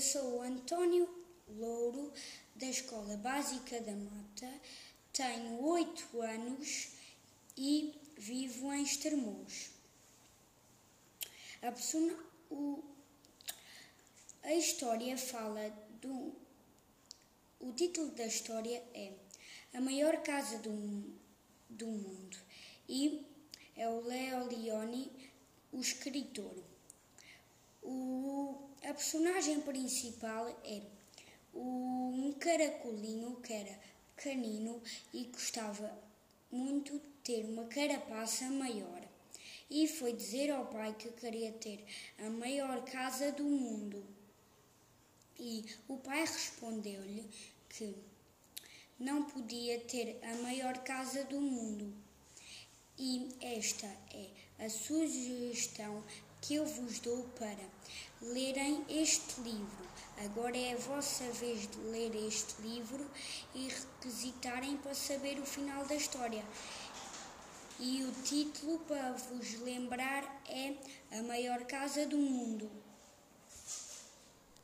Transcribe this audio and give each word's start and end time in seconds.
Eu 0.00 0.04
sou 0.04 0.38
o 0.38 0.40
António 0.40 1.06
Louro, 1.46 2.10
da 2.56 2.64
Escola 2.64 3.18
Básica 3.18 3.78
da 3.82 3.92
Mata, 3.92 4.50
tenho 5.12 5.62
oito 5.62 6.22
anos 6.22 6.92
e 7.54 7.94
vivo 8.16 8.72
em 8.72 8.82
Estremoz. 8.82 9.72
A, 11.60 11.70
persona, 11.70 12.16
o, 12.50 12.82
a 14.42 14.54
história 14.54 15.18
fala 15.18 15.68
do. 16.00 16.32
O 17.60 17.70
título 17.74 18.10
da 18.12 18.24
história 18.24 18.82
é 18.94 19.12
A 19.74 19.82
Maior 19.82 20.22
Casa 20.22 20.56
do, 20.60 21.12
do 21.68 21.86
Mundo 21.86 22.38
e 22.88 23.22
é 23.76 23.86
o 23.86 24.00
Leo 24.00 24.46
Leone, 24.46 25.12
o 25.70 25.78
escritor. 25.78 26.56
Personagem 29.00 29.62
principal 29.62 30.46
é 30.62 30.82
um 31.54 32.34
caracolinho 32.38 33.34
que 33.36 33.50
era 33.50 33.80
pequenino 34.14 34.78
e 35.14 35.24
gostava 35.24 35.90
muito 36.52 36.92
de 36.98 37.08
ter 37.24 37.46
uma 37.46 37.64
carapaça 37.64 38.44
maior. 38.50 39.00
E 39.70 39.88
foi 39.88 40.12
dizer 40.12 40.50
ao 40.50 40.66
pai 40.66 40.94
que 40.98 41.08
queria 41.12 41.50
ter 41.50 41.82
a 42.18 42.28
maior 42.28 42.84
casa 42.84 43.32
do 43.32 43.44
mundo. 43.44 44.04
E 45.38 45.64
o 45.88 45.96
pai 45.96 46.20
respondeu-lhe 46.20 47.24
que 47.70 47.94
não 48.98 49.24
podia 49.24 49.80
ter 49.80 50.20
a 50.22 50.34
maior 50.42 50.76
casa 50.84 51.24
do 51.24 51.40
mundo. 51.40 51.90
E 52.98 53.30
esta 53.40 53.86
é 54.12 54.26
a 54.62 54.68
sugestão 54.68 56.04
que 56.42 56.54
eu 56.54 56.66
vos 56.66 56.98
dou 57.00 57.22
para 57.38 57.70
lerem 58.22 58.49
este 58.90 59.40
livro. 59.40 59.88
Agora 60.24 60.56
é 60.56 60.74
a 60.74 60.76
vossa 60.76 61.24
vez 61.32 61.68
de 61.68 61.78
ler 61.90 62.14
este 62.26 62.60
livro 62.60 63.06
e 63.54 63.68
requisitarem 63.68 64.76
para 64.78 64.94
saber 64.94 65.38
o 65.38 65.46
final 65.46 65.84
da 65.86 65.94
história. 65.94 66.44
E 67.78 68.02
o 68.02 68.12
título, 68.22 68.78
para 68.80 69.12
vos 69.12 69.58
lembrar, 69.60 70.42
é 70.46 70.74
A 71.18 71.22
Maior 71.22 71.64
Casa 71.64 72.04
do 72.04 72.18
Mundo. 72.18 72.89